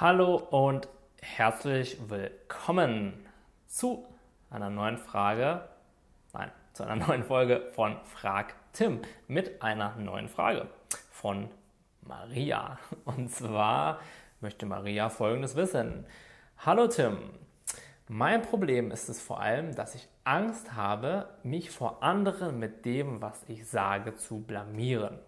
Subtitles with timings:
[0.00, 0.88] Hallo und
[1.20, 3.26] herzlich willkommen
[3.66, 4.06] zu
[4.48, 5.68] einer neuen Frage,
[6.32, 10.68] nein, zu einer neuen Folge von Frag Tim mit einer neuen Frage
[11.10, 11.50] von
[12.00, 12.78] Maria.
[13.04, 14.00] Und zwar
[14.40, 16.06] möchte Maria folgendes wissen.
[16.56, 17.18] Hallo Tim,
[18.08, 23.20] mein Problem ist es vor allem, dass ich Angst habe, mich vor anderen mit dem,
[23.20, 25.18] was ich sage, zu blamieren.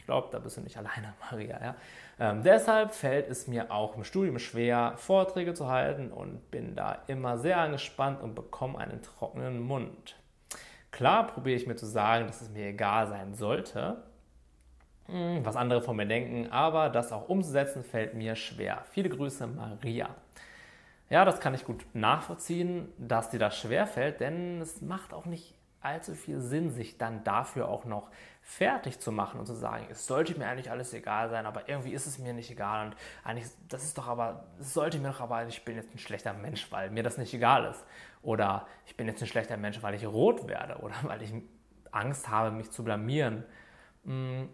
[0.00, 1.60] Ich glaube, da bist du nicht alleine, Maria.
[1.62, 1.74] Ja?
[2.18, 7.02] Ähm, deshalb fällt es mir auch im Studium schwer, Vorträge zu halten und bin da
[7.06, 10.16] immer sehr angespannt und bekomme einen trockenen Mund.
[10.90, 14.02] Klar probiere ich mir zu sagen, dass es mir egal sein sollte,
[15.04, 18.84] hm, was andere von mir denken, aber das auch umzusetzen fällt mir schwer.
[18.90, 20.08] Viele Grüße, Maria.
[21.10, 25.26] Ja, das kann ich gut nachvollziehen, dass dir das schwer fällt, denn es macht auch
[25.26, 28.10] nicht allzu viel Sinn, sich dann dafür auch noch
[28.42, 31.92] fertig zu machen und zu sagen, es sollte mir eigentlich alles egal sein, aber irgendwie
[31.92, 35.20] ist es mir nicht egal und eigentlich, das ist doch aber, es sollte mir doch
[35.20, 37.84] aber, ich bin jetzt ein schlechter Mensch, weil mir das nicht egal ist.
[38.22, 41.32] Oder ich bin jetzt ein schlechter Mensch, weil ich rot werde oder weil ich
[41.92, 43.44] Angst habe, mich zu blamieren.
[44.04, 44.48] Hm,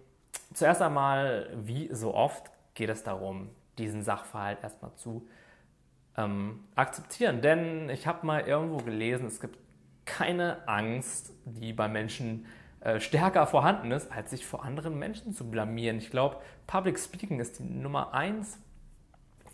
[0.52, 5.26] zuerst einmal, wie so oft, geht es darum, diesen Sachverhalt erstmal zu
[6.16, 7.40] ähm, akzeptieren.
[7.40, 9.58] Denn ich habe mal irgendwo gelesen, es gibt
[10.06, 12.46] keine Angst, die bei Menschen
[12.80, 15.98] äh, stärker vorhanden ist, als sich vor anderen Menschen zu blamieren.
[15.98, 18.58] Ich glaube, Public Speaking ist die Nummer eins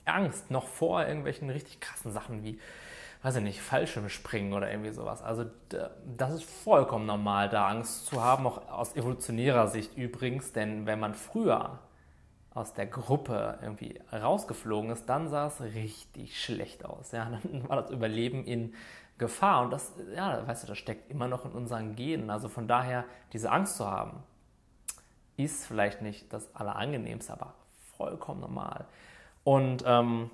[0.05, 2.59] Angst, noch vor irgendwelchen richtig krassen Sachen wie,
[3.23, 5.23] weiß ich nicht, Fallschirmspringen oder irgendwie sowas.
[5.23, 5.47] Also
[6.17, 11.01] das ist vollkommen normal, da Angst zu haben, auch aus evolutionärer Sicht übrigens, denn wenn
[11.01, 11.79] man früher
[12.55, 17.13] aus der Gruppe irgendwie rausgeflogen ist, dann sah es richtig schlecht aus.
[17.13, 17.31] Ja?
[17.43, 18.75] Dann war das Überleben in
[19.23, 19.63] Gefahr.
[19.63, 22.29] Und das, ja, weißt du, das steckt immer noch in unseren Genen.
[22.29, 24.23] Also von daher, diese Angst zu haben,
[25.37, 27.55] ist vielleicht nicht das Allerangenehmste, aber
[27.97, 28.85] vollkommen normal.
[29.45, 30.31] Und ähm,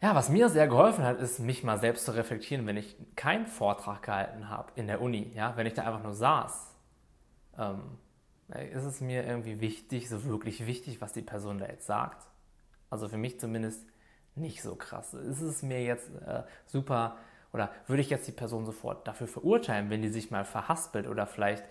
[0.00, 3.46] ja, was mir sehr geholfen hat, ist, mich mal selbst zu reflektieren, wenn ich keinen
[3.46, 6.74] Vortrag gehalten habe in der Uni, ja, wenn ich da einfach nur saß.
[7.58, 7.80] Ähm,
[8.72, 12.26] ist es mir irgendwie wichtig, so wirklich wichtig, was die Person da jetzt sagt?
[12.90, 13.86] Also für mich zumindest
[14.36, 15.14] nicht so krass.
[15.14, 17.16] Ist es mir jetzt äh, super
[17.52, 21.26] oder würde ich jetzt die Person sofort dafür verurteilen, wenn die sich mal verhaspelt oder
[21.26, 21.64] vielleicht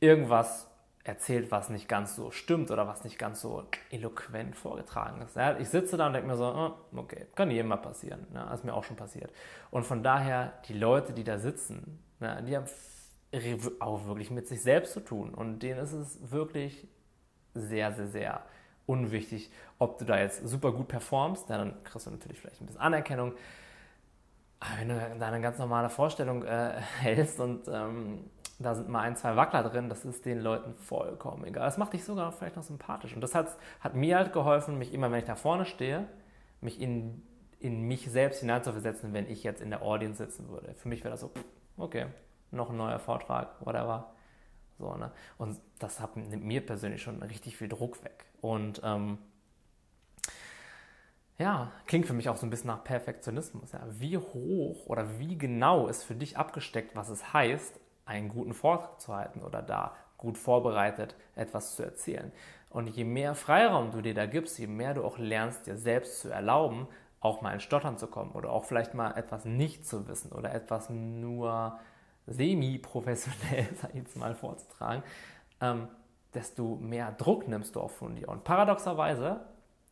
[0.00, 0.66] irgendwas
[1.04, 5.36] erzählt, was nicht ganz so stimmt oder was nicht ganz so eloquent vorgetragen ist.
[5.36, 8.26] Ja, ich sitze da und denke mir so, oh, okay, kann jedem mal passieren.
[8.34, 9.32] Ja, ne, ist mir auch schon passiert.
[9.70, 12.66] Und von daher, die Leute, die da sitzen, ja, die haben
[13.78, 15.32] auch wirklich mit sich selbst zu tun.
[15.32, 16.86] Und denen ist es wirklich
[17.54, 18.44] sehr, sehr, sehr
[18.90, 22.80] unwichtig, ob du da jetzt super gut performst, dann kriegst du natürlich vielleicht ein bisschen
[22.80, 23.32] Anerkennung.
[24.58, 28.24] Aber wenn du da eine ganz normale Vorstellung äh, hältst und ähm,
[28.58, 31.64] da sind mal ein, zwei Wackler drin, das ist den Leuten vollkommen egal.
[31.64, 33.14] Das macht dich sogar vielleicht noch sympathisch.
[33.14, 36.06] Und das hat, hat mir halt geholfen, mich immer, wenn ich da vorne stehe,
[36.60, 37.22] mich in,
[37.60, 40.74] in mich selbst hineinzuversetzen, wenn ich jetzt in der Audience sitzen würde.
[40.74, 41.30] Für mich wäre das so,
[41.78, 42.06] okay,
[42.50, 44.12] noch ein neuer Vortrag, whatever.
[44.80, 45.12] So, ne?
[45.38, 48.24] Und das hat, nimmt mir persönlich schon richtig viel Druck weg.
[48.40, 49.18] Und ähm,
[51.38, 53.72] ja, klingt für mich auch so ein bisschen nach Perfektionismus.
[53.72, 53.80] Ja.
[53.90, 59.00] Wie hoch oder wie genau ist für dich abgesteckt, was es heißt, einen guten Vortrag
[59.00, 62.32] zu halten oder da gut vorbereitet etwas zu erzählen.
[62.68, 66.20] Und je mehr Freiraum du dir da gibst, je mehr du auch lernst, dir selbst
[66.20, 66.88] zu erlauben,
[67.20, 70.54] auch mal in Stottern zu kommen oder auch vielleicht mal etwas nicht zu wissen oder
[70.54, 71.78] etwas nur
[72.30, 75.02] semi-professionell, sag ich jetzt mal, vorzutragen,
[75.60, 75.88] ähm,
[76.32, 78.28] desto mehr Druck nimmst du auch von dir.
[78.28, 79.40] Und paradoxerweise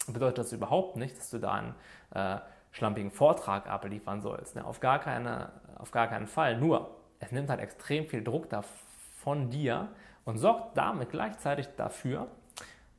[0.07, 1.75] bedeutet das überhaupt nicht, dass du da einen
[2.15, 2.41] äh,
[2.71, 4.55] schlampigen Vortrag abliefern sollst.
[4.55, 4.65] Ne?
[4.65, 6.59] Auf, gar keine, auf gar keinen Fall.
[6.59, 8.63] Nur, es nimmt halt extrem viel Druck da
[9.17, 9.89] von dir
[10.25, 12.29] und sorgt damit gleichzeitig dafür,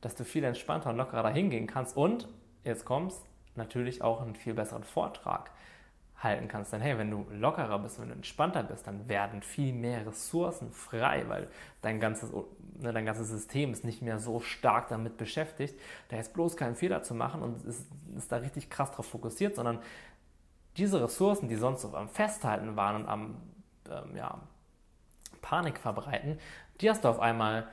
[0.00, 2.28] dass du viel entspannter und lockerer dahin gehen kannst und,
[2.64, 3.22] jetzt kommst,
[3.54, 5.50] natürlich auch einen viel besseren Vortrag
[6.20, 6.72] halten kannst.
[6.72, 10.70] Denn hey, wenn du lockerer bist, wenn du entspannter bist, dann werden viel mehr Ressourcen
[10.70, 11.48] frei, weil
[11.80, 16.34] dein ganzes, ne, dein ganzes System ist nicht mehr so stark damit beschäftigt, da jetzt
[16.34, 17.86] bloß keinen Fehler zu machen und ist,
[18.16, 19.80] ist da richtig krass drauf fokussiert, sondern
[20.76, 23.36] diese Ressourcen, die sonst so am Festhalten waren und am
[23.90, 24.40] ähm, ja,
[25.40, 26.38] Panik verbreiten,
[26.80, 27.66] die hast du auf einmal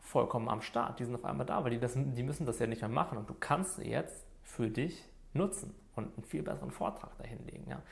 [0.00, 0.98] vollkommen am Start.
[0.98, 3.18] Die sind auf einmal da, weil die, das, die müssen das ja nicht mehr machen
[3.18, 7.68] und du kannst jetzt für dich nutzen und einen viel besseren Vortrag dahinlegen.
[7.68, 7.82] Ja.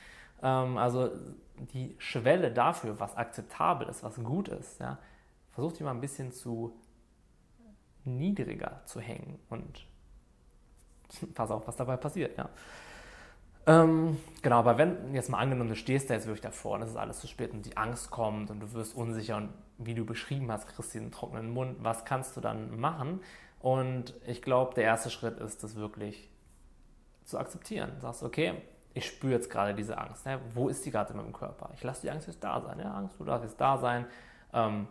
[0.42, 1.10] Ähm, also
[1.72, 4.98] die Schwelle dafür, was akzeptabel ist, was gut ist, ja,
[5.52, 6.74] versucht die mal ein bisschen zu
[8.04, 9.86] niedriger zu hängen und
[11.34, 12.36] pass auf, was dabei passiert.
[12.38, 12.48] Ja.
[13.66, 16.90] Ähm, genau, aber wenn jetzt mal angenommen, du stehst da jetzt wirklich davor und es
[16.90, 20.04] ist alles zu spät und die Angst kommt und du wirst unsicher und wie du
[20.04, 23.20] beschrieben hast, kriegst du einen trockenen Mund, was kannst du dann machen?
[23.60, 26.30] Und ich glaube, der erste Schritt ist, das wirklich
[27.30, 27.92] zu akzeptieren.
[28.00, 28.54] Sagst, okay,
[28.94, 30.26] ich spüre jetzt gerade diese Angst.
[30.26, 30.40] Ne?
[30.52, 31.70] Wo ist die gerade in meinem Körper?
[31.74, 32.78] Ich lasse die Angst jetzt da sein.
[32.78, 32.92] Ja?
[32.92, 34.06] Angst, du darfst jetzt da sein.
[34.52, 34.88] Ähm,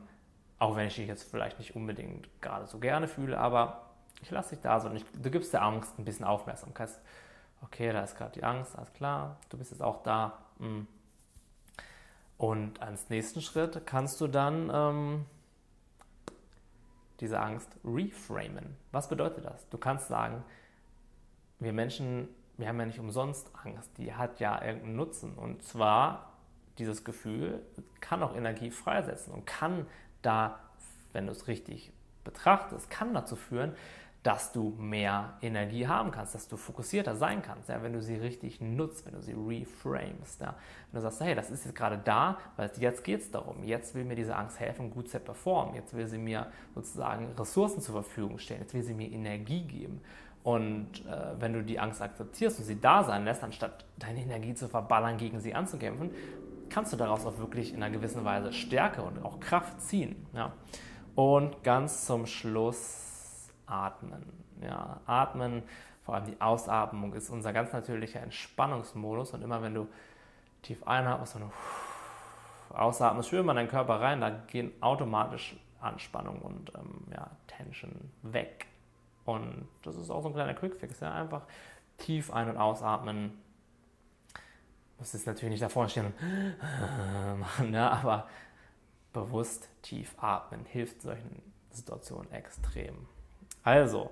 [0.57, 3.89] auch wenn ich dich jetzt vielleicht nicht unbedingt gerade so gerne fühle, aber
[4.21, 4.95] ich lasse dich da sein.
[4.95, 6.89] Ich, du gibst der Angst ein bisschen Aufmerksamkeit.
[7.62, 9.38] Okay, da ist gerade die Angst, alles klar.
[9.50, 10.38] Du bist jetzt auch da.
[10.59, 10.88] Hm.
[12.38, 15.25] Und als nächsten Schritt kannst du dann ähm,
[17.19, 18.77] diese Angst reframen.
[18.92, 19.68] Was bedeutet das?
[19.69, 20.44] Du kannst sagen,
[21.59, 22.29] wir Menschen
[22.59, 25.33] wir haben ja nicht umsonst Angst, die hat ja irgendeinen Nutzen.
[25.35, 26.33] Und zwar,
[26.77, 27.61] dieses Gefühl
[28.01, 29.88] kann auch Energie freisetzen und kann
[30.21, 30.59] da,
[31.13, 31.94] wenn du es richtig
[32.25, 33.73] betrachtest, kann dazu führen,
[34.23, 38.15] dass du mehr Energie haben kannst, dass du fokussierter sein kannst, ja, wenn du sie
[38.15, 40.41] richtig nutzt, wenn du sie reframest.
[40.41, 40.56] Ja.
[40.91, 43.95] Wenn du sagst, hey, das ist jetzt gerade da, weil jetzt geht es darum, jetzt
[43.95, 47.94] will mir diese Angst helfen, gut zu performen, jetzt will sie mir sozusagen Ressourcen zur
[47.94, 50.01] Verfügung stellen, jetzt will sie mir Energie geben.
[50.44, 54.53] Und äh, wenn du die Angst akzeptierst und sie da sein lässt, anstatt deine Energie
[54.53, 56.12] zu verballern, gegen sie anzukämpfen,
[56.69, 60.25] kannst du daraus auch wirklich in einer gewissen Weise Stärke und auch Kraft ziehen.
[60.33, 60.53] Ja.
[61.15, 64.24] Und ganz zum Schluss atmen.
[64.62, 65.63] Ja, atmen,
[66.03, 69.33] vor allem die Ausatmung, ist unser ganz natürlicher Entspannungsmodus.
[69.33, 69.88] Und immer wenn du
[70.62, 71.51] tief einatmest und
[72.74, 78.68] ausatmest, spür mal deinen Körper rein, da gehen automatisch Anspannung und ähm, ja, Tension weg.
[79.25, 81.00] Und das ist auch so ein kleiner Quickfix.
[81.00, 81.13] Ja?
[81.13, 81.44] Einfach
[81.98, 83.38] tief ein- und ausatmen.
[84.98, 87.92] Muss jetzt natürlich nicht davor stehen und machen, ja?
[87.92, 88.27] aber
[89.13, 93.07] bewusst tief atmen hilft solchen Situationen extrem.
[93.63, 94.12] Also,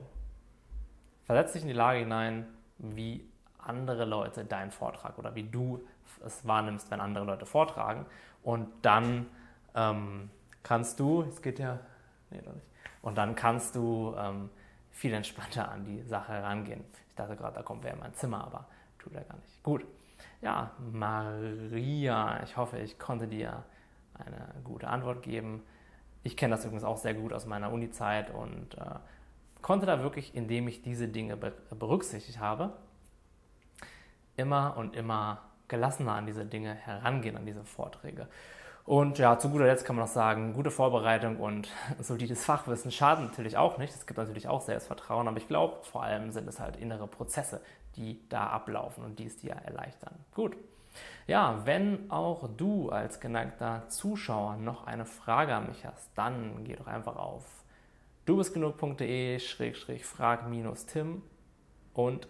[1.25, 3.27] versetz dich in die Lage hinein, wie
[3.57, 5.85] andere Leute deinen Vortrag oder wie du
[6.25, 8.05] es wahrnimmst, wenn andere Leute vortragen.
[8.43, 9.27] Und dann
[9.75, 10.29] ähm,
[10.63, 11.79] kannst du, es geht ja,
[12.29, 12.65] nee, doch nicht,
[13.01, 14.49] und dann kannst du ähm,
[14.97, 16.83] viel entspannter an die Sache herangehen.
[17.07, 18.65] Ich dachte gerade, da kommt wer in mein Zimmer, aber
[18.97, 19.63] tut er gar nicht.
[19.63, 19.85] Gut.
[20.41, 23.63] Ja, Maria, ich hoffe, ich konnte dir
[24.15, 25.61] eine gute Antwort geben.
[26.23, 28.95] Ich kenne das übrigens auch sehr gut aus meiner Uni-Zeit und äh,
[29.61, 32.73] konnte da wirklich, indem ich diese Dinge berücksichtigt habe,
[34.35, 38.27] immer und immer gelassener an diese Dinge herangehen, an diese Vorträge.
[38.87, 41.67] Und ja, zu guter Letzt kann man noch sagen, gute Vorbereitung und
[41.99, 43.93] solides Fachwissen schaden natürlich auch nicht.
[43.93, 47.59] Es gibt natürlich auch Selbstvertrauen, aber ich glaube, vor allem sind es halt innere Prozesse,
[47.97, 50.15] die da ablaufen und die es dir erleichtern.
[50.33, 50.55] Gut.
[51.27, 56.77] Ja, wenn auch du als geneigter Zuschauer noch eine Frage an mich hast, dann geh
[56.77, 57.43] doch einfach auf
[58.25, 61.23] dubistgenug.de-frag-tim
[61.93, 62.27] und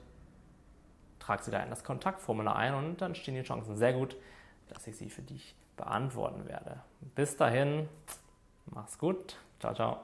[1.19, 4.15] trag sie da in das Kontaktformular ein und dann stehen die Chancen sehr gut,
[4.69, 6.81] dass ich sie für dich beantworten werde.
[7.15, 7.87] Bis dahin,
[8.65, 9.37] mach's gut.
[9.59, 9.99] Ciao, ciao.